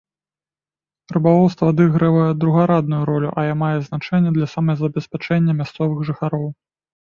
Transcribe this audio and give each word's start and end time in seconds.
Рыбалоўства 1.15 1.65
адыгрывае 1.73 2.23
другарадную 2.45 3.03
ролю, 3.11 3.29
але 3.43 3.53
мае 3.63 3.71
значэнне 3.91 4.35
для 4.41 4.51
самазабеспячэння 4.57 5.59
мясцовых 5.63 6.05
жыхароў. 6.11 6.53